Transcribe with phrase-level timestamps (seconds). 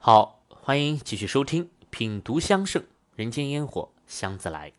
[0.00, 2.84] 好，欢迎继续收听《品读香盛
[3.16, 4.70] 人间烟火香自来》。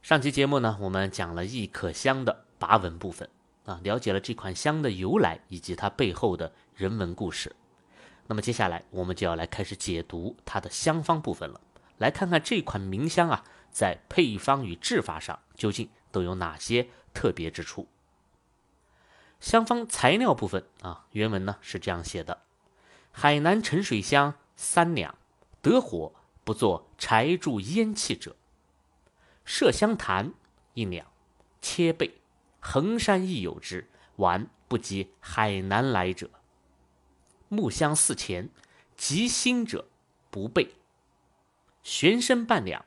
[0.00, 3.28] 上期节目呢，我们讲了益可香的拔文部分
[3.66, 7.54] 啊，了解了这款香的由来以及它背后的人文故事。
[8.26, 11.60] 那么接下来我们就要来开始解读它的香方部分了，
[11.98, 17.86] 来看看这款名香啊，在配方与制法上究竟都有哪些特别之处。
[19.40, 22.40] 香方材料部分啊，原文呢是这样写的：
[23.18, 25.16] 海南沉水香三两，
[25.62, 26.12] 得火
[26.44, 28.32] 不作柴柱烟气者；
[29.46, 30.34] 麝香檀
[30.74, 31.06] 一两，
[31.62, 32.20] 切贝，
[32.60, 36.28] 衡山亦有之，玩不及海南来者。
[37.48, 38.50] 木香四钱，
[38.98, 39.88] 极新者
[40.30, 40.74] 不备。
[41.82, 42.84] 玄参半两，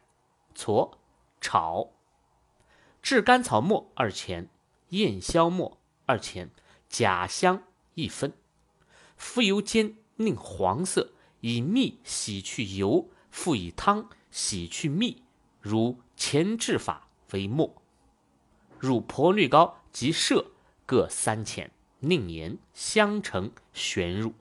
[0.54, 1.00] 撮
[1.42, 1.90] 炒。
[3.02, 4.48] 炙甘草末二钱，
[4.90, 6.52] 燕硝末二钱，
[6.88, 7.64] 甲香
[7.96, 8.32] 一分。
[9.18, 15.24] 敷油煎，宁黄色，以蜜洗去油，复以汤洗去蜜，
[15.62, 17.82] 如前制法为末。
[18.78, 20.48] 入婆绿膏及麝
[20.86, 24.34] 各三钱，宁盐香橙旋入。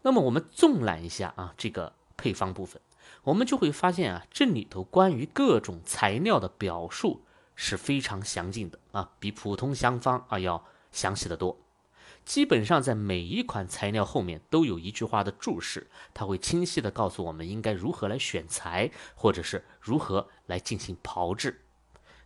[0.00, 2.80] 那么我们纵览一下啊，这个配方部分，
[3.22, 7.22] 我们就会发现啊，这里头关于各种材料的表述
[7.54, 11.58] 是非常详尽的啊，比普通香方啊要详细的多。
[12.26, 21.62] 基本上在每一款材料后面都有一句话的注释，它会清晰的告诉我们应该如何来选材，或者是如何来进行炮制。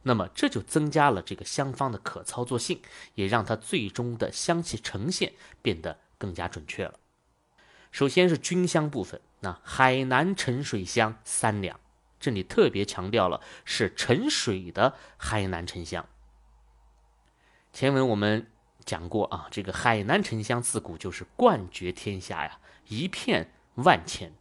[0.03, 2.81] 那么这就增加了这个香方的可操作性，
[3.15, 6.99] 也让它最终的香气呈现变得更加准确了。
[7.91, 11.79] 首先是菌香部分，那海南沉水香三两，
[12.19, 16.07] 这里特别强调了是沉水的海南沉香。
[17.73, 18.47] 前文我们
[18.91, 24.33] 讲过啊，这个海南沉香自古就是冠绝天下呀，一片万钱。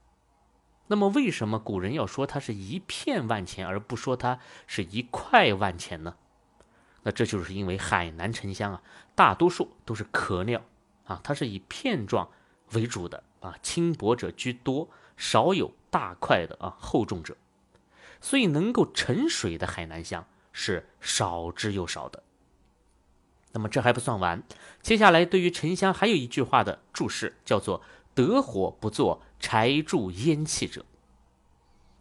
[0.88, 6.16] 那么为什么古人要说它是一片万钱，而不说它是一块万钱呢？
[7.04, 8.82] 那这就是因为海南沉香啊，
[9.14, 10.60] 大多数都是壳料
[11.04, 12.28] 啊，它是以片状
[12.72, 13.24] 为主的。
[13.42, 17.38] 啊，轻薄者居多，少有大块的啊厚重者，
[18.20, 22.24] 所以能够沉水的海南香是少之又少的。
[23.52, 24.44] 那么这还不算完，
[24.82, 27.82] 接下来对于沉香还有一句话的注释，叫做
[28.14, 30.86] “得火不作柴柱烟气者”。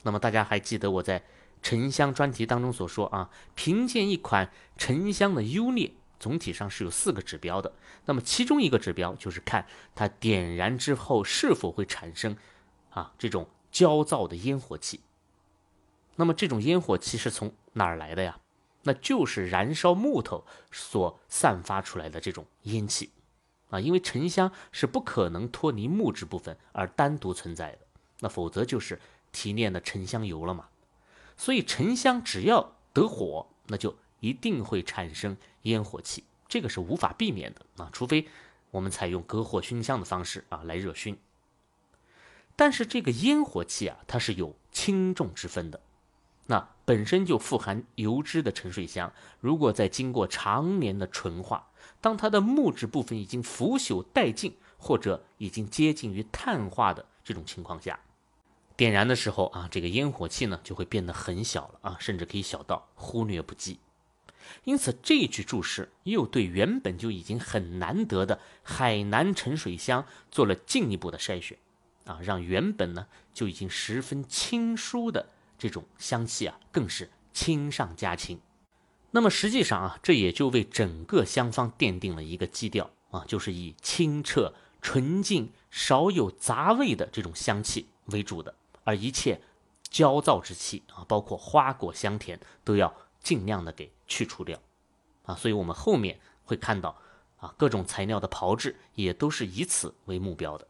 [0.04, 1.24] 那么大家还记得我在
[1.62, 5.92] 沉香专题当中所说啊，评鉴一款沉香的优劣。
[6.20, 7.72] 总体上是有四个指标的，
[8.06, 12.36] 那么其中一个指标就是看它点燃之后是否会产生
[12.90, 15.00] 啊这种焦躁的烟火气。
[16.16, 18.40] 那么这种烟火气是从哪儿来的呀？
[18.82, 23.10] 那就是燃烧木头所散发出来的这种烟气
[23.70, 27.78] 啊，因为沉香是不可能脱离木质部分而单独存在的，
[28.20, 29.00] 那否则就是
[29.32, 30.68] 提炼的沉香油了嘛。
[31.36, 33.96] 所以沉香只要得火，那就。
[34.20, 38.26] 一定会产生烟火气，这个是无法避免的啊，除非
[38.72, 41.16] 我们采用隔火熏香的方式啊来热熏。
[42.56, 45.80] 但是这个烟火气啊，它是有轻重之分的。
[46.50, 51.68] 那本身就富含油脂的沉水香，如果再经过常年的纯化，
[52.00, 58.00] 当它的木质部分已经腐朽殆尽，或者已经接近于碳化的这种情况下，
[58.78, 63.78] 点燃的时候啊，这个烟火气呢就会变得很小了啊，甚至可以小到忽略不计。
[64.64, 71.58] 因此，这句注释又对原本就已经很难得的海南沉水香做了进一步的筛选，
[72.06, 78.40] 啊，让原本呢就已经十分清疏的这种香气啊，更是清上加清。
[79.10, 88.54] 那么实际上啊，这也就为整个香方奠定了一个基调啊，就是以清澈、纯净、少有杂味的这种香气为主的，
[88.84, 89.40] 而一切
[89.90, 93.92] 焦躁之气啊，包括花果香甜，都要尽量的给。
[94.10, 94.58] 去除掉，
[95.24, 96.96] 啊，所以我们后面会看到
[97.36, 100.66] 啊，各种材料的炮制也都是以此为目标的。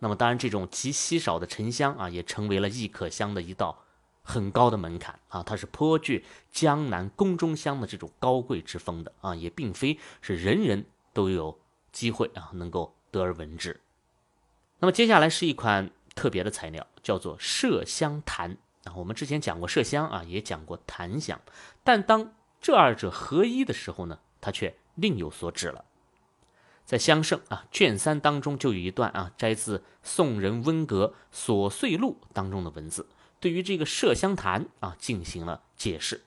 [0.00, 3.84] 那么，当然这种极稀少的沉香啊，也成为了易可香的一道
[4.22, 11.58] 很高的门槛啊，它是颇具江南宫中香的这种高贵之风的啊，也并非是人人都有
[11.90, 13.80] 机会啊能够得而闻之。
[14.78, 18.94] 那么接下来是一款特别的材料，叫做麝香檀啊。
[18.94, 21.40] 我们之前讲过麝香啊，也讲过檀香，
[21.82, 25.84] 但当这二者合一的时候呢，它却另有所指了。
[26.88, 33.06] 在《香圣》啊卷三当中就有一段啊，摘自宋人温格《琐碎录》当中的文字，
[33.38, 36.22] 对于这个麝香檀啊进行了解释。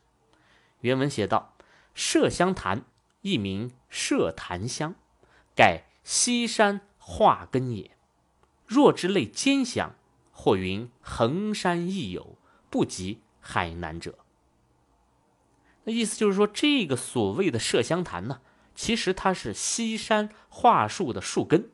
[0.82, 1.56] 原文写道
[1.98, 2.86] ：“麝香檀
[3.22, 4.94] 一名麝檀香，
[5.56, 7.98] 盖西山化根也。
[8.68, 9.96] 若之类兼香，
[10.32, 12.38] 或云衡山亦有，
[12.70, 14.20] 不及海南者。
[15.86, 18.42] 那意思就是说，这个所谓的麝香檀呢，
[18.82, 21.70] 其实它是西山桦树的树根。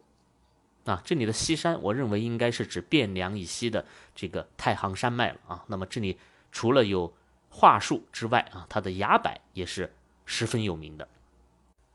[0.84, 5.64] 啊，这里的西山，我认为应该是指汴梁以西的这个太行山脉了啊。
[5.68, 6.18] 那么这里
[6.52, 7.14] 除了有
[7.50, 9.94] 桦树之外啊，它的崖柏也是
[10.26, 11.08] 十分有名的。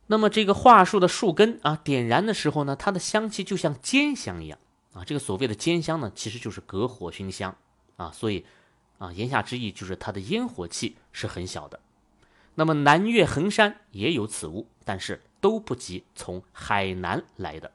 [0.06, 4.58] 那么这个桦树的树根啊，点燃的时候呢，它的香气就像煎香一样
[4.94, 5.04] 啊。
[5.04, 7.54] 这个所谓的煎香呢，其实就是隔火熏香
[7.98, 8.10] 啊。
[8.10, 8.46] 所以
[8.96, 11.78] 啊，言下之意就是它的烟火气是很小的。
[12.54, 17.72] 那么南岳衡山也有此物，但是都不及从海南来的。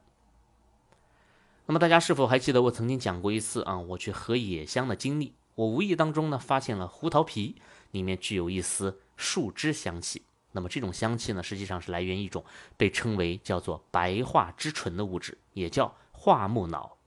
[1.65, 3.77] 那么大家是否还记得我曾经讲过一次啊？
[3.77, 7.55] 我去合野香的经历，我无意当中呢发现了胡桃皮
[7.91, 10.21] 里面具有一丝树枝香气。
[10.53, 12.43] 那么这种香气呢，实际上是来源一种
[12.77, 16.97] 被称为叫做白桦之醇的物质，也叫桦木脑。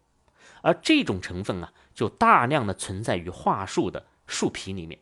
[0.63, 5.01] 而这种成分啊，就大量的存在于桦树的树皮里面。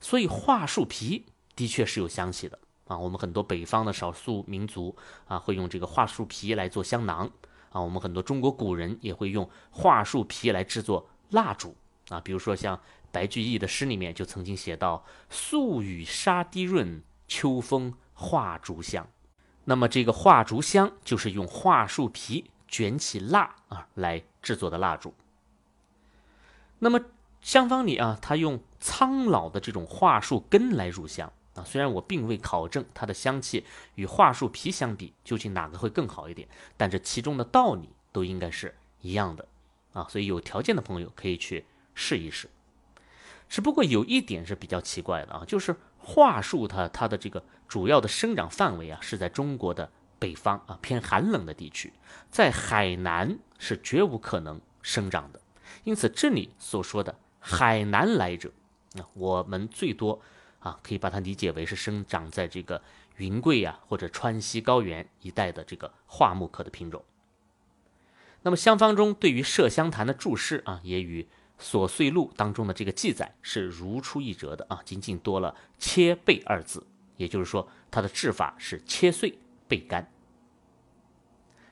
[0.00, 1.26] 所以桦树皮
[1.56, 2.96] 的确是有香气的啊。
[2.96, 7.30] 我们很多北方的少数民族啊，会用这个桦树皮来做香囊。
[7.70, 11.76] 啊，我们很多中国古人也会用桦树皮来制作蜡烛
[12.08, 12.80] 啊，比如说像
[13.12, 19.08] 白居易的诗里面就曾经写到“素雨沙滴润，秋风画竹香”。
[19.66, 25.14] 那么这个画竹香就是用桦树皮卷起蜡啊来制作的蜡烛。
[26.80, 27.00] 那么
[27.40, 31.32] 香坊里啊，它用苍老的这种桦树根来入香。
[31.60, 33.64] 啊，虽然我并未考证它的香气
[33.94, 39.46] 与桦树皮相比究竟哪个会更好一点，但这其中的道理都应该是一样的
[39.92, 41.64] 啊，所以有条件的朋友可以去
[41.94, 42.48] 试一试。
[43.48, 51.92] 只不过有一点是比较奇怪的啊，就是桦树它它的这个主要的生长范围啊是在中国的北方啊偏寒冷的地区，
[52.30, 55.40] 在海南是绝无可能生长的。
[55.84, 58.52] 因此这里所说的海南来者，
[58.94, 60.22] 啊，我们最多。
[60.60, 62.80] 啊，可以把它理解为是生长在这个
[63.16, 67.04] 云贵呀或者川西高原一带的这个桦木科的品种。
[68.42, 71.22] 那么香方中对于麝香檀的注释啊，也与
[71.62, 76.86] 《琐碎录》当中的这个记载是如出一辙的啊，仅仅多了“切背”二字，
[77.16, 80.10] 也就是说它的制法是切碎焙干。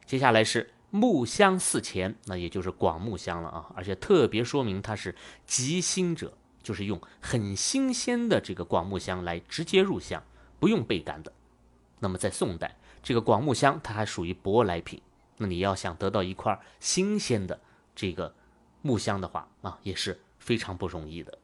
[0.07, 5.15] 接下来是木香四钱，那也就是广木香了啊，而且特别说明它是
[5.47, 6.33] 极辛者。
[6.69, 10.23] 就是用很新鲜的这个广木香来直接入香，
[10.61, 11.33] 不用焙干的。
[11.99, 15.01] 那么在宋代，这个广木香它还属于舶来品。
[15.39, 17.59] 那你要想得到一块新鲜的
[17.97, 18.35] 这个
[18.83, 21.39] 木香的话啊，也是非常不容易的。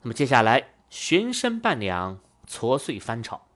[0.00, 3.46] 那么接下来，玄参半两，搓碎翻炒，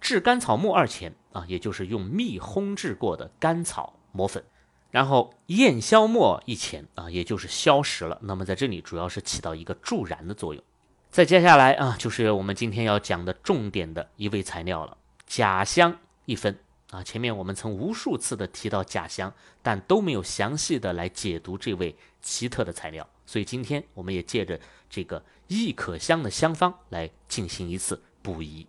[0.00, 4.44] 制甘草末二钱啊，也就是用蜜烘制过的甘草磨粉。
[4.90, 8.18] 然后焰消墨一钱啊，也就是消食了。
[8.22, 10.62] 那么在这里主要是起到一个助燃的作用。
[11.10, 14.96] 再接下来啊，就是我们今天要讲的重点的一味材料了，
[15.26, 15.96] 甲香
[16.26, 16.58] 一分
[16.90, 17.02] 啊。
[17.02, 19.32] 前面我们曾无数次的提到甲香，
[19.62, 28.66] 但都没有详细的来解读这味奇特的材料，所以今天我们也借着这个亦可香的香方来进行一次补遗。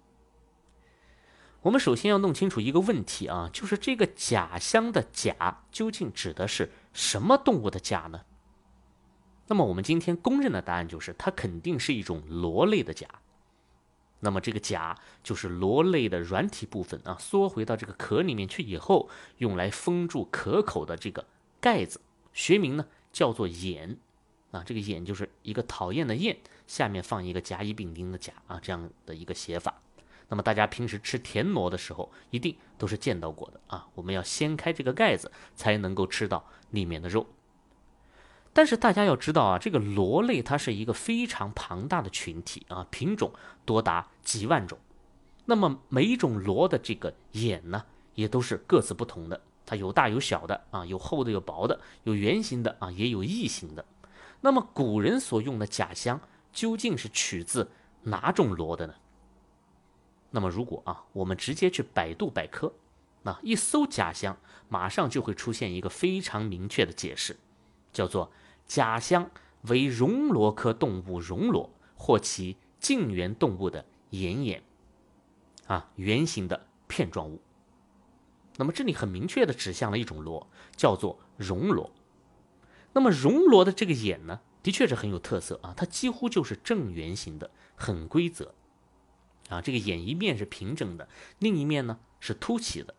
[1.62, 8.22] 我们首先要弄清楚一个问题啊，就是这个甲香的甲究竟指的是什么动物的甲呢？
[9.48, 13.08] 那么我们今天公认的答案就是，它肯定是一种螺类的甲。
[14.22, 21.26] 那么这个甲就是螺类的软体部分啊，缩回到这个壳里面去以后，用来封住壳口的这个
[21.60, 22.00] 盖子，
[22.32, 23.98] 学名呢叫做眼
[24.52, 24.64] 啊。
[24.66, 29.82] 这个眼就是一个讨厌的厌，下面放一个甲乙丙丁的甲啊，这样的一个写法。
[30.30, 33.88] 那么大家平时吃田螺的时候，一定都是见到过的啊。
[33.96, 37.26] 我们要掀开这个盖子，才能够吃到里面的肉。
[38.54, 43.32] 但是大家要知道啊，这个螺类它是一个非常庞大的群体啊，品种
[43.66, 44.78] 多达几万种。
[45.46, 47.84] 那么每一种螺的这个眼呢，
[48.14, 53.84] 也都是各自不同的，它有大有小的啊，有厚的有薄的，有圆形的啊，也有异形的。
[54.42, 56.22] 那么古人所用的甲香
[56.54, 57.70] 究竟是取自
[58.04, 58.94] 哪种螺的呢？
[60.32, 62.74] 那么，如果啊，我们直接去百度百科，
[63.24, 67.38] 那一搜甲香，马上就会出现一个非常明确的解释，
[67.92, 68.32] 叫做
[68.66, 69.32] 甲香
[69.64, 74.64] 为绒螺科动物绒螺或其近缘动物的眼眼，
[75.68, 77.42] 啊，圆形的片状物。
[78.58, 81.92] 那么这里很明确的指向了一种螺，叫做绒螺。
[82.94, 88.54] 那么绒螺的这个眼呢，的确是很有特色啊，它几乎就是正圆形的，很规则。
[89.50, 92.96] 啊，这个眼一面是平整的，另一面呢是凸起的，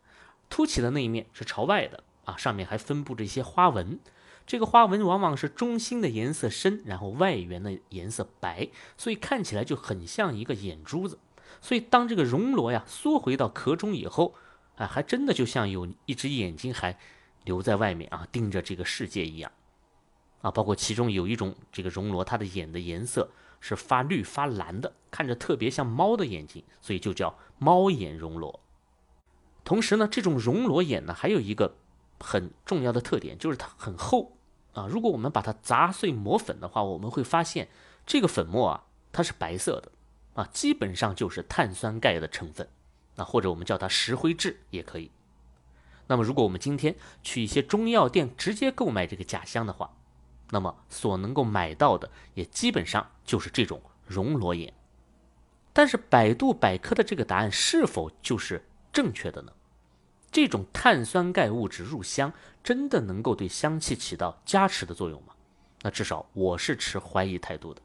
[0.50, 3.98] 凸起的那一面是朝外的啊，上面还分布着一些花纹。
[4.46, 11.20] 这个花纹往往是中心的颜色深，然后外缘的颜色白，所以看起来就很像一个眼珠子。
[11.60, 14.34] 所以当这个绒螺呀缩回到壳中以后，
[14.76, 16.98] 啊，还真的就像有一只眼睛还
[17.44, 19.52] 留在外面啊，盯着这个世界一样。
[20.42, 23.30] 啊，包括其中有一种这个熔螺，它的眼的颜色
[23.60, 28.60] 是发绿发蓝的，看着特别像猫的眼睛，所以就叫猫眼熔螺。
[29.64, 31.76] 同时呢，这种熔螺眼呢还有一个
[32.18, 34.36] 很重要的特点，就是它很厚
[34.72, 34.86] 啊。
[34.86, 37.68] 如果我们把它砸碎磨粉的话，我们会发现
[38.06, 39.92] 这个粉末啊它是白色的
[40.34, 42.66] 啊，基本上就是碳酸钙的成分
[43.16, 45.10] 啊，或者我们叫它石灰质也可以。
[46.06, 49.92] 那么如果我们今天去一些中药店直接购买这个假香的话，
[50.50, 54.72] 那么所能够买到的也基本上就是这种熔罗岩，
[55.72, 59.52] 但是百度百科的这个答案是否就是正确的呢？
[60.32, 65.34] 这种碳酸钙物质入香真的能够对香气起到加持的作用吗？
[65.82, 67.80] 那至少我是持怀疑态度的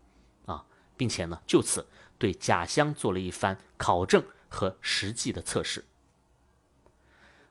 [0.46, 0.66] 啊，
[0.98, 1.86] 并且呢就此
[2.18, 5.86] 对假香做了一番考证和实际的测试。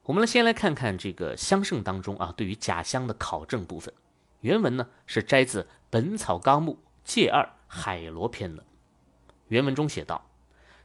[0.02, 3.94] 我们来先来看看这个香圣当中啊对于假香的考证部分。
[4.44, 8.62] 原文呢是摘自《本草纲目》介二海螺篇的。
[9.48, 10.28] 原文中写道：“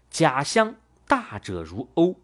[0.10, 0.76] 甲香
[1.06, 2.16] 大者如欧，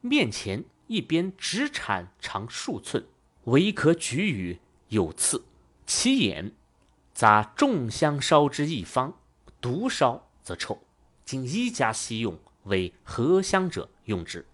[0.00, 3.04] 面前一边直产长数寸，
[3.44, 5.44] 唯可举与有刺。
[5.84, 6.52] 其眼
[7.12, 9.18] 杂众香烧之一方，
[9.60, 10.82] 独烧则臭。
[11.26, 14.46] 经一家西用，为合香者用之。”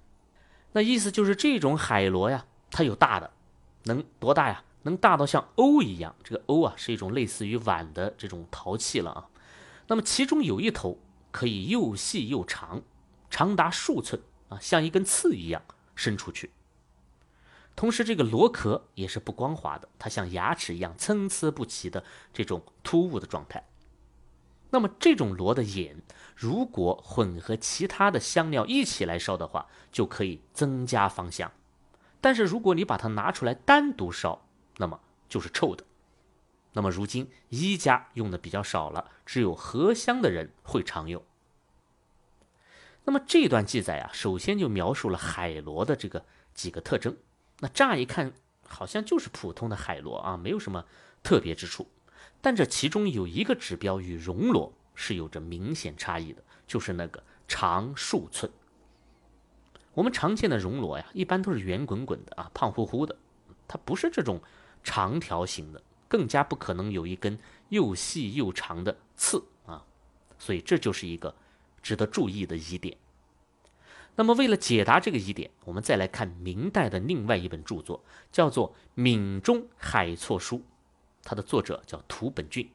[0.74, 3.30] 那意思就是这种海螺呀，它有大的，
[3.84, 4.64] 能多大呀？
[4.82, 9.28] 能大到像瓯一样，这个瓯啊是一种类似于碗的这种陶器了啊。
[9.88, 10.98] 那么其中有一头
[11.30, 12.82] 可以又细又长，
[13.28, 15.62] 长达数寸啊，像一根刺一样
[15.94, 16.50] 伸出去。
[17.76, 23.64] 同时，这个螺壳也是不光滑的，它像牙齿一样参差不齐的这种突兀的状态。
[24.70, 26.02] 那么这种螺的眼，
[26.36, 31.50] 如果混合其他的香料一起来烧的话，就可以增加芳香。
[32.20, 34.46] 但是如果你把它拿出来单独烧，
[34.80, 35.84] 那么就是臭的。
[36.72, 41.22] 那么如今医家用的比较少了，只有合香的人会常用。
[43.04, 47.14] 那么这段记载啊，首先就描述了海螺的这个几个特征。
[47.58, 48.32] 那乍一看
[48.66, 50.86] 好像就是普通的海螺啊，没有什么
[51.22, 51.86] 特别之处。
[52.40, 58.50] 但这其中有一个指标与绒螺是有着明显差异的，就是那个长数寸。
[59.92, 63.14] 我们常见的绒螺呀，一般都是圆滚滚的啊，胖乎乎的，
[63.68, 64.40] 它不是这种。
[64.82, 69.84] 长条形的，更加不可能有一根又细又长的刺啊，
[70.38, 71.34] 所以这就是一个
[71.82, 72.96] 值得注意的疑点。
[74.16, 80.58] 那么，为了解答这个疑点，我们再来看明代的另外一本著作，叫做《闽中海错书》，
[81.22, 82.68] 它的作者叫涂本俊，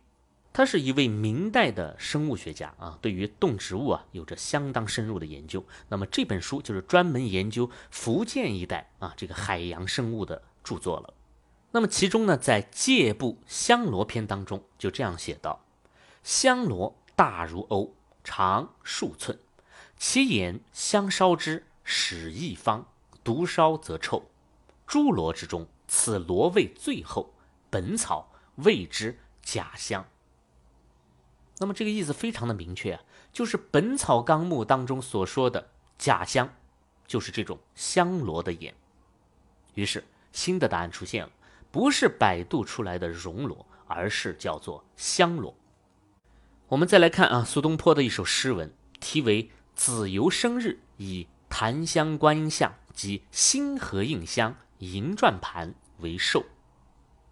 [0.53, 5.63] 他是一位明代的生物学家啊，对于动植物啊有着相当深入的研究。
[5.89, 11.13] 那么这本书就是专门研究福建一带啊这个海洋生物的著作了。
[11.75, 15.65] 那么其中呢，在《借部香螺篇》当中就这样写道：
[16.23, 17.91] 香螺大如瓯，
[18.23, 19.37] 长数寸，
[19.97, 22.87] 其眼香烧之，始一方，
[23.25, 24.23] 独烧则臭。
[24.87, 27.33] 诸螺之中，此螺味最厚，
[27.69, 30.05] 本草谓之假香。
[31.57, 33.03] 那么这个意思非常的明确啊，
[33.33, 36.53] 就是《本草纲目》当中所说的假香，
[37.05, 38.73] 就是这种香螺的眼。
[39.73, 41.31] 于是新的答案出现了。
[41.75, 45.53] 不是百度出来的熔罗，而是叫做香罗。
[46.69, 49.43] 我们再来看啊，苏东坡的一首诗文，题为
[49.75, 56.39] 《子由生日以檀香观音像及星河印香银转盘为寿》。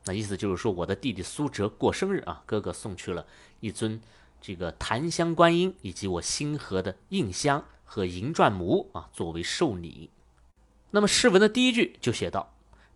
[0.03, 3.25] 那意思就是说，我的弟弟苏辙过生日啊，哥哥送去了
[3.61, 4.01] 一尊
[4.41, 10.09] 这个檀香观音以及我星河的印香和银转模啊，作为寿礼。
[10.91, 12.52] 那么诗文的第一句就写道。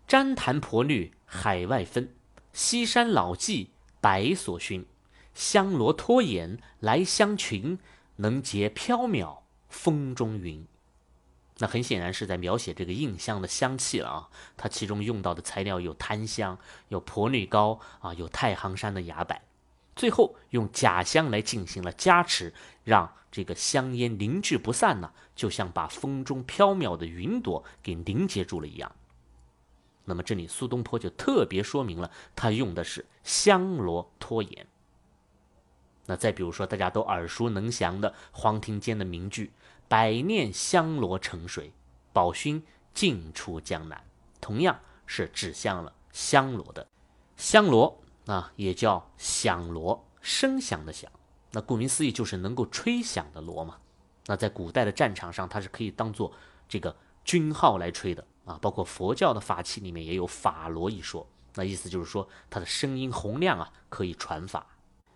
[0.08, 2.16] 旃檀婆绿海外分，
[2.54, 3.68] 西山老骥
[4.00, 4.86] 白所熏。
[5.34, 7.78] 香罗托眼来香群，
[8.16, 10.66] 能结缥缈风中云。
[11.58, 14.30] 那很显然是在描写这个印香的香气了啊！
[14.56, 19.36] 它其中用到的材料有檀香、有婆绿膏啊，有太行山的崖柏，
[19.96, 28.96] 最后用假香来进行了加持，让这个香烟凝聚不散呢，就像把风中飘渺的云朵给凝结住了一样。
[30.10, 34.66] 那么这里苏东坡就特别说明了，他用的是香罗拖延。
[36.06, 39.52] 那再比如说大家都耳熟能详的黄庭坚的名句
[39.90, 41.74] “百念香罗成水，
[42.14, 44.02] 宝勋尽出江南”，
[44.40, 46.88] 同样是指向了香罗的。
[47.36, 51.12] 香螺啊，也叫响螺，声响的响。
[51.52, 53.78] 那顾名思义就是能够吹响的锣嘛。
[54.28, 56.32] 那在古代的战场上，它是可以当做
[56.70, 56.96] 这个
[57.26, 58.58] 军号来吹的啊。
[58.60, 61.28] 包括佛教的法器里面也有法螺一说。
[61.54, 64.66] 那意思就是说，它的声音洪亮啊，可以传法。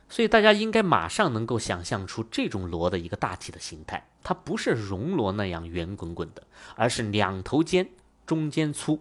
[0.10, 4.10] 所以大家应该马上能够想象出这种螺的一个大体的形态。
[4.22, 6.44] 它不是熔螺那样圆滚滚的，
[6.76, 7.90] 而是两头尖、
[8.26, 9.00] 中间粗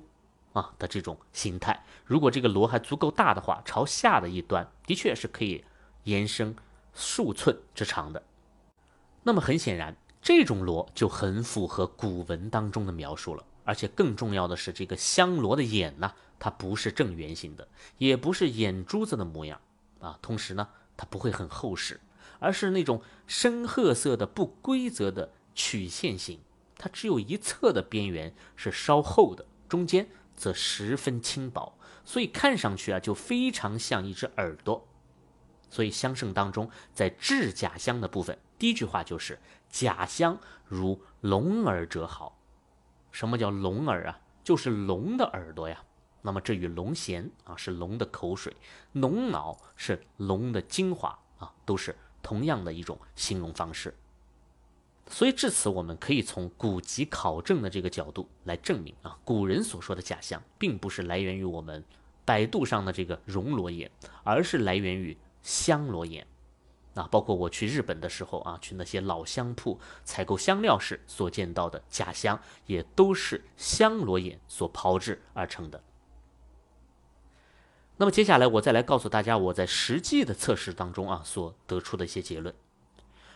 [0.52, 1.84] 啊的这种形态。
[2.04, 5.64] 如果这个螺还足够大的话，朝下的一端的确是可以
[6.04, 6.54] 延伸
[6.94, 8.22] 数寸之长的。
[9.24, 13.44] 那么很显然，这种螺就很符合古文当中的描述了。
[13.70, 19.60] 而且更重要的是，这个香螺的眼呢，它不是正圆形的，也不是眼珠子的模样
[20.00, 20.18] 啊。
[20.20, 22.00] 同时呢，它不会很厚实，
[22.40, 26.40] 而是那种深褐色的不规则的曲线形。
[26.76, 34.84] 它只有一侧的边缘是稍厚的，中间则十分轻薄，所以看上去啊，就非常像一只耳朵。
[35.70, 39.38] 所以香圣当中，在制假香的部分，第一句话就是
[39.70, 40.36] “假香
[40.66, 42.36] 如龙耳者好”。
[43.12, 44.20] 什么叫龙耳啊？
[44.42, 45.82] 就是龙的耳朵呀。
[46.22, 48.54] 那么这与龙涎啊是龙的口水，
[48.92, 53.94] 龙脑是龙的精华啊，都是同样的一种形容方式。
[55.08, 61.82] 所以至此，我们可以从古籍考证的这个角度来证明啊，古人所说的假象，并不是来源于我们
[62.24, 63.90] 百度上的这个熔罗眼，
[64.22, 66.26] 而是来源于香罗眼。
[66.94, 75.82] 啊，包括我去日本的时候啊，去那些老香铺采购香料时所见到的假香，也都是香螺眼所炮制而成的。
[77.96, 82.54] 那么接下来我再来告诉大家我在实际的测试当中啊所得出的一些结论。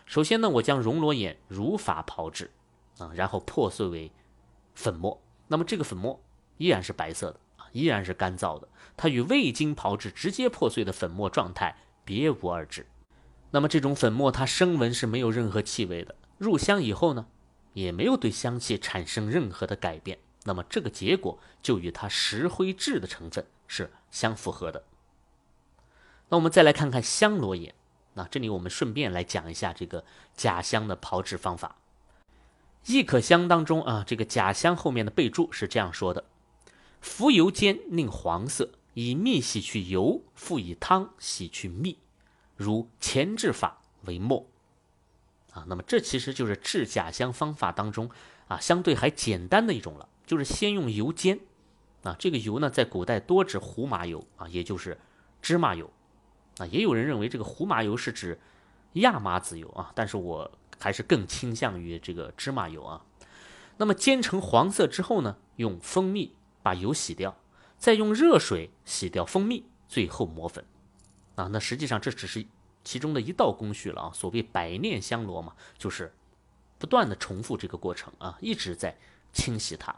[0.05, 2.51] 首先呢，我将熔螺眼如法炮制
[2.97, 4.11] 啊，然后破碎为
[4.73, 5.21] 粉末。
[5.47, 6.19] 那么这个粉末
[6.57, 12.87] 依然是白色的啊，依然是干燥的，它与未经炮制直接破碎的粉末状态别无二致。
[13.55, 17.25] 那么这种粉末，它生闻是没有任何气味的，入香以后呢，
[17.71, 20.19] 也没有对香气产生任何的改变。
[20.43, 24.83] 那么这个结果就与它石灰质的成分是相符合的。
[26.27, 27.73] 那我们再来看看香罗眼，
[28.15, 30.03] 那这里我们顺便来讲一下这个
[30.35, 31.77] 假香的炮制方法。
[32.87, 36.25] 亦可香当中啊，这个假香后面的备注是这样说的：
[36.99, 41.97] 浮油煎令黄色，以蜜洗去油，复以汤洗去蜜。
[42.55, 44.47] 如前置法为末，
[45.51, 48.09] 啊，那么这其实就是制假香方法当中
[48.47, 51.39] 啊相对还简单的一种了，就是先用油煎，
[52.03, 54.97] 啊，这个油呢在古代多指胡麻油啊，也就是
[55.41, 55.91] 芝麻油，
[56.57, 58.39] 啊，也有人认为这个胡麻油是指
[58.93, 63.01] 亚麻籽油啊，但是我还是更倾向于这个芝麻油啊。
[63.77, 67.35] 那么煎成黄色之后呢，用蜂蜜把油洗掉，
[67.77, 70.63] 再用热水洗掉蜂蜜，最后磨粉。
[71.35, 72.45] 啊，那实际上这只是
[72.83, 74.11] 其中的一道工序了啊。
[74.13, 76.13] 所谓百炼香螺嘛，就是
[76.77, 78.97] 不断的重复这个过程啊，一直在
[79.33, 79.95] 清洗它。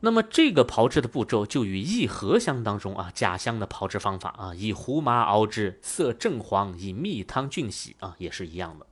[0.00, 8.86] 那么这个炮制的步骤就与异合香当中啊假香的炮制方法啊，以胡麻熬制，色正黄，以蜜汤菌洗啊，也是一样的。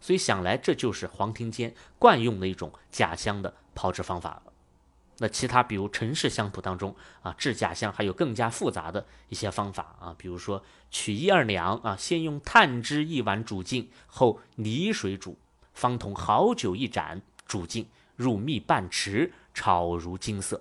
[0.00, 4.51] 所以想来这就是黄庭坚惯用的一种假香的炮制方法了。
[5.22, 15.38] 那其他比如陈氏香谱当中啊，制假香还有更加复杂的一些方法啊，比如说取一二两啊，先用炭汁一碗煮净，后泥水煮，
[15.74, 20.60] 方同好酒一盏煮净，入蜜半匙，炒如金色。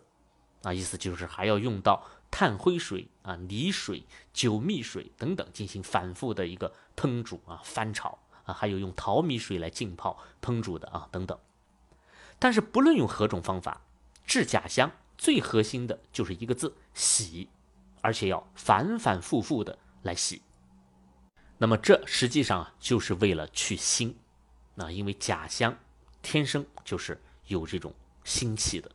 [0.62, 11.36] 啊，意思就是还要用到炭灰水啊、泥水、酒蜜水等等进行反复的一个烹煮啊、翻炒啊，还有用淘米水来浸泡烹煮的啊等等。
[12.38, 13.82] 但是不论用何种方法。
[14.32, 17.50] 制假香最核心的就是一个字洗，
[18.00, 20.42] 而且要反反复复的来洗。
[21.58, 24.14] 那么这实际上啊就是为了去腥，
[24.74, 25.78] 那因为假香
[26.22, 28.90] 天生就是有这种腥气的。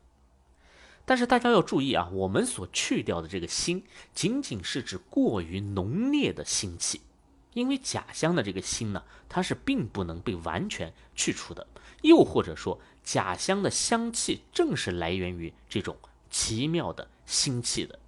[1.05, 3.83] 但是大家要注意啊，我们所去掉的这个腥，
[4.15, 7.03] 仅仅是指过于浓烈的腥气。
[7.53, 11.67] 因为假香的这个腥呢，它是并不能被完全去除的，
[12.03, 15.97] 又或者说，假香的香气正是来源于这种
[16.31, 17.99] 奇妙的腥气的。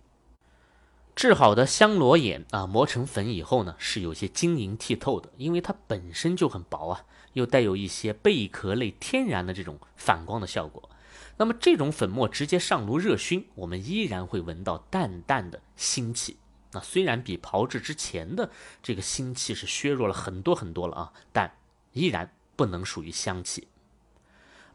[1.17, 10.89] 制好的香螺眼啊，磨成粉以后呢，是有些晶莹剔透的，因为它本身就很薄啊，又带有一些贝壳类天然的这种反光的效果。
[11.37, 16.37] 那么这种粉末直接上炉热熏，我们依然会闻到淡淡的腥气。
[16.71, 21.53] 那虽然比炮制之前的这个腥气是削弱了很多很多了啊，但
[21.95, 23.67] 依然不能属于香气。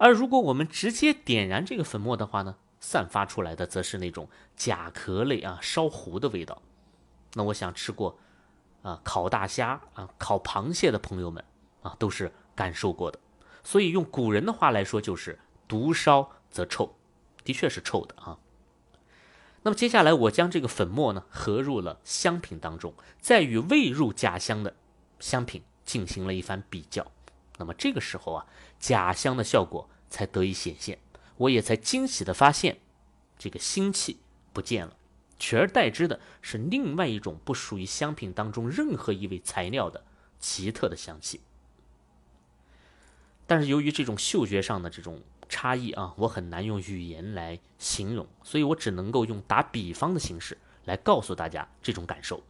[0.03, 6.61] 而如果我们直接点燃这个粉末的话呢，散发出来的则是那种甲壳类啊烧糊的味道。
[7.35, 8.19] 那我想吃过
[8.81, 11.41] 啊烤大虾啊烤螃蟹的朋友们
[11.83, 13.17] 啊都是感受过的。
[13.63, 15.39] 所以用古人的话来说，就是
[15.69, 16.93] 毒烧则臭，
[17.45, 18.37] 的确是臭的啊。
[19.61, 24.75] 那么接下来我将这个粉末呢合入了香品当中，再与未入假香的
[25.21, 27.09] 香品进行了一番比较。
[27.57, 28.45] 那么这个时候啊，
[28.79, 30.99] 假香的效果才得以显现，
[31.37, 32.77] 我也才惊喜的发现，
[33.39, 34.19] 这个腥气
[34.53, 34.95] 不见了，
[35.39, 40.03] 取而代之的是另外一种不属于香品当中任何一味材料的
[40.39, 41.41] 奇特的香气。
[43.47, 52.43] 但是由于这种嗅觉上的这种差异啊，我很难用语言来形容，所以我只能够用打比方的形式来告诉大家这种感受。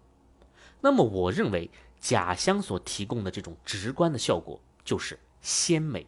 [0.82, 1.72] 那么，我认为
[2.02, 6.06] 假香所提供的这种直观的效果就是鲜美，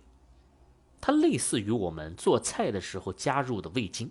[1.05, 4.09] 它类似于我们做菜的时候加入的味精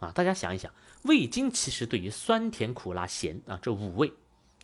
[0.00, 0.10] 啊。
[0.10, 4.14] 大家想一想，味精其实对于酸甜苦辣咸啊这五味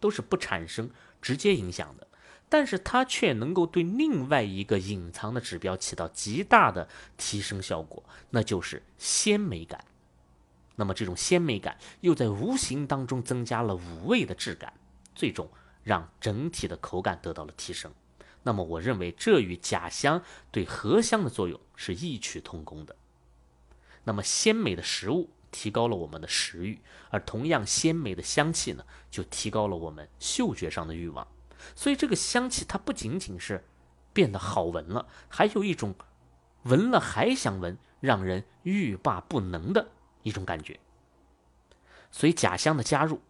[0.00, 0.88] 都是不产生
[1.20, 2.08] 直接影响的。
[2.48, 6.88] 但是它却能够对另外一个隐藏的指标起到极大的
[7.18, 9.84] 提升效果，那就是鲜美感。
[10.76, 14.72] 那么这种鲜美感又在无形当中增加了五味的质感，
[15.14, 15.46] 最终
[15.82, 17.92] 让整体的口感得到了提升。
[18.42, 22.96] 那么我认为这与假香对合香的作用是异曲同工的。
[24.04, 31.26] 那么鲜美的食物提高了我们的食欲，而同样鲜美的香气呢，就提高了我们嗅觉上的欲望。
[31.74, 33.64] 所以这个香气它不仅仅是
[34.12, 35.94] 变得好闻了，还有一种
[36.62, 39.88] 闻了还想闻，让人欲罢不能的
[40.22, 40.78] 一种感觉。
[42.10, 43.20] 所以假香的加入，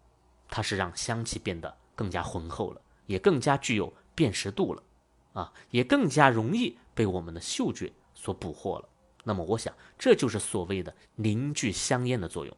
[0.49, 4.83] 它是让香气变得更加浑厚了，也更加具有辨识度了，
[5.39, 8.89] 啊，也更加容易被我们的嗅觉所捕获了。
[9.25, 12.57] 那么我想，这就是所谓的凝聚香烟的作用，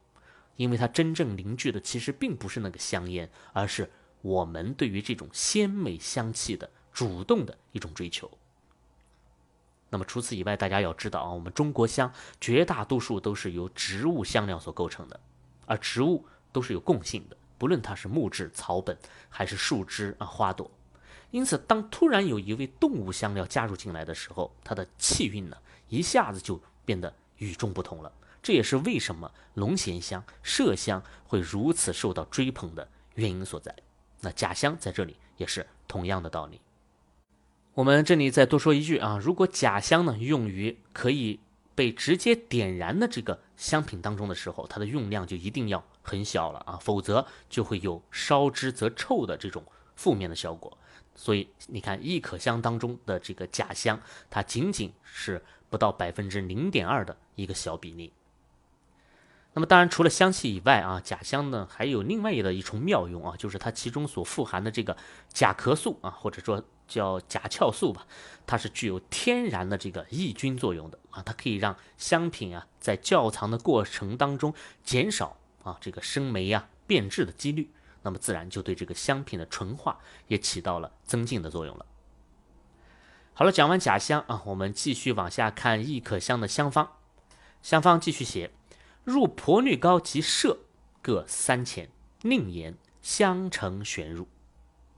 [0.55, 3.89] 因为它真正凝聚的其实并不是那个香烟，而是。
[4.23, 8.29] 我们对于这种鲜美香气的主动的一种追求。
[9.89, 15.19] 那么除此以外，大家要知道啊，我们中国香绝大多数都是由植物香料所构成的，
[15.65, 18.95] 而植物都是有共性的，不论它是木质、草本
[19.27, 20.69] 还是树枝啊、花朵。
[21.31, 28.11] 因此，当突然有一味动物香料加入进来的时候，它的气韵呢，一下子就变得与众不同了。
[28.43, 33.73] 这也是为什么龙涎香、麝香会如此受到追捧的原因所在。
[34.19, 36.59] 那假香在这里也是同样的道理。
[37.73, 41.39] 我们这里再多说一句啊，如果假香呢用于可以
[41.73, 49.63] 被直接点燃的这个香品当中的时候，它的用量就一定要很小了啊，否则就会有烧之则臭的这种
[49.95, 50.77] 负面的效果。
[51.21, 58.11] 所以你看，一可香当中的这个假香，它仅仅是不到百分之零点二的一个小比例。
[59.53, 68.07] 那么当然，除了香气以外啊，假香呢还有另外的一重妙用啊，就是它其中所富含的这个甲壳素啊，或者说叫甲壳素吧，
[68.47, 74.51] 它是具有天然的这个抑菌作用的啊，它可以让香品啊在窖藏的过程当中
[74.83, 77.69] 减少啊这个生霉啊变质的几率，
[78.03, 81.85] 那么自然就对这个香品的纯化也起到了增进的作用了。
[83.33, 86.97] 好了，讲完假香啊，我们继续往下看益可香的香方，
[87.61, 88.51] 香方继续写。
[89.03, 90.57] 入婆绿膏及麝
[91.01, 91.89] 各三钱，
[92.21, 94.27] 宁言相成旋入。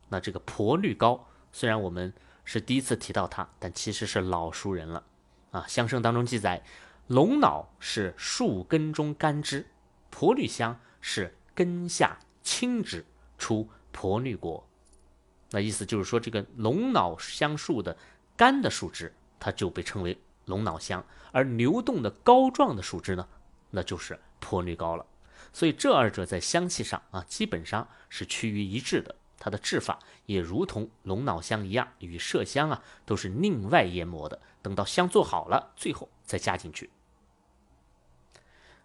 [0.10, 2.14] 那这个婆绿膏，虽然我们
[2.44, 5.04] 是第一次提到它，但其实是老熟人了
[5.52, 5.66] 啊。
[5.68, 6.64] 香圣当中记载，
[7.08, 9.68] 龙脑是树根中干枝，
[10.10, 13.06] 婆绿香是根下青枝，
[13.38, 14.68] 出婆绿果。
[15.52, 17.96] 那意思就是说，这个龙脑香树的
[18.36, 23.28] 干的树枝，它就被称为龙脑香，而流动的膏状的树枝呢？
[23.70, 25.06] 那就是婆绿膏了，
[25.52, 29.16] 所以这二者在香气上啊，基本上是趋于一致的。
[29.40, 36.90] 它的制法也如同龙脑香一样，与麝香啊都是另外研磨的，等到香做好了，最后再加进去。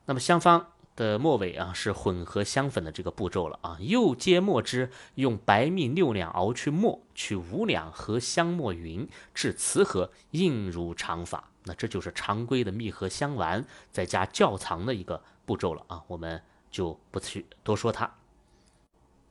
[0.05, 11.51] 那么香方的末尾啊，是混合香粉的这个步骤了啊，又接末汁，用白蜜六两熬去末，取五两和香末匀，至瓷盒，印如常法。
[11.63, 18.11] 那这就是常规的蜜合香丸再加窖藏的一个步骤了啊，我们就不去多说它。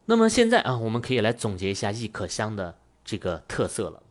[0.05, 4.01] 那么现在啊，我们可以来总结一下益可香的这个特色了。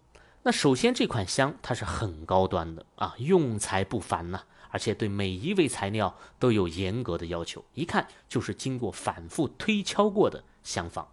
[0.42, 11.09] 那首先这款香它是很高端的啊，用材不凡呐，而且对每一位材料都有严格的要求，一看就是经过反复推敲过的香方。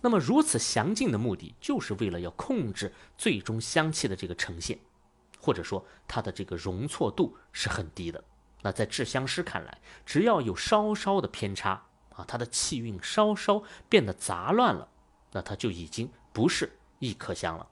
[0.00, 4.78] 那么如此详尽的目的，就是为了要控制最终香气的这个呈现。
[5.44, 8.22] 或者说它的这个容错度是很低的。
[8.62, 14.88] 那在制香师看来，只要有稍稍的偏差，啊，它的气韵稍稍变得杂乱了，
[15.32, 17.68] 那它就已经不是一颗香了。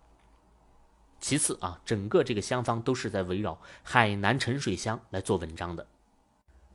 [1.20, 5.86] 其次啊，整个这个香方都是在围绕海南沉水香来做文章的。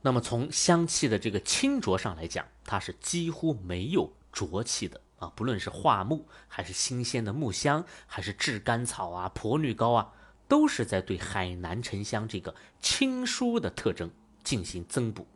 [0.02, 10.12] 那么从香气的这个清浊上来讲，它是几乎没有浊气的啊，不论是桦木，还是新鲜的木香，还是炙甘草啊、婆女膏啊，
[10.46, 14.08] 都是在对海南沉香这个清疏的特征
[14.44, 15.26] 进行增补。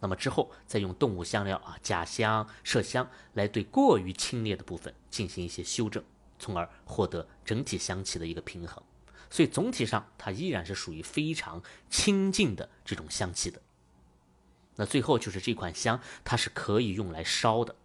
[0.00, 6.02] 那么之后再用动物香料啊、甲香、麝香来对过于清冽的部分进行一些修正。
[6.40, 8.82] 从而获得整体香气的一个平衡，
[9.30, 13.62] 所以总体上它依然是属于非常清净的这种香气的。
[14.76, 17.76] 那最后就是这款香，它是可以用来烧的。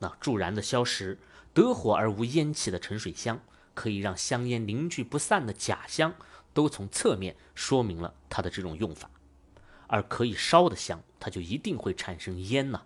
[0.00, 1.18] 那助燃的消食、
[1.54, 3.40] 得火而无烟气的沉水香，
[3.72, 6.14] 可以让香烟凝聚不散的假香，
[6.52, 9.10] 都从侧面说明了它的这种用法。
[9.86, 12.82] 而可以烧的香，它就一定会产生烟呢。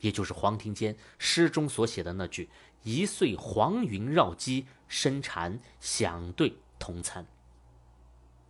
[0.00, 2.48] 也就是黄庭坚诗中所写的那句
[2.82, 7.26] “一岁黄云绕机，生禅响对同参”。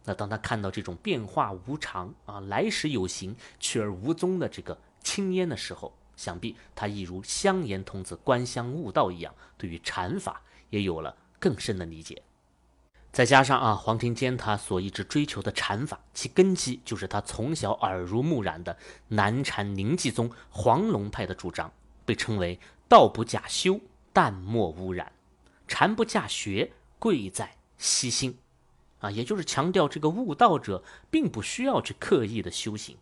[0.04, 12.22] 那当他看到这种变化无常啊，来时有形去而无踪的这个青烟的时候，想必他亦如香严童子观香悟道一样，对于禅法也有了更深的理解。
[13.12, 18.76] 再加上啊，黄庭坚他所一直追求的禅法，其根基就是他从小耳濡目染的
[19.08, 21.72] 南禅宁寂宗黄龙派的主张，
[22.04, 23.80] 被称为“道不假修，
[24.12, 25.06] 淡莫污染；
[25.68, 28.38] 禅不假学，贵在悉心”。
[29.00, 32.98] 啊，也就是强调这个悟道者并不需要去刻意的修行，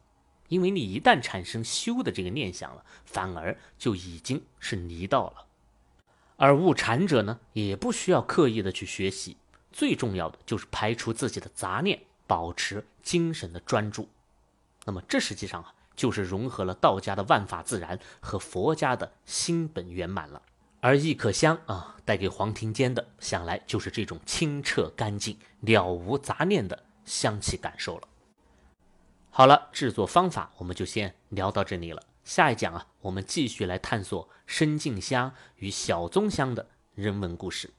[0.46, 5.46] 因为你一旦产生修的这个念想了，反而就已经是离道了。
[6.36, 9.36] 而悟禅者呢，也不需要刻意的去学习。
[9.72, 14.08] 最重要的就是排除自己的杂念，保持精神的专注。
[14.84, 20.40] 那么这实际上啊，就是融合了道家的万法自然和佛家的心本圆满了。
[20.80, 28.08] 而一可香啊，带给黄庭坚的，想来就是这种清澈干净、了无杂念的香气感受了。
[29.30, 32.02] 好了，制作方法我们就先聊到这里了。
[32.24, 37.70] 下一讲啊，我们继续来探索深静香与小宗香的人文故事。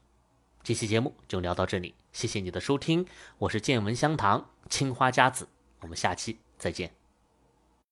[0.61, 3.05] 这期节目就聊到这里，谢谢你的收听，
[3.37, 5.47] 我是见闻香堂青花家子，
[5.81, 6.98] 我们下期再见。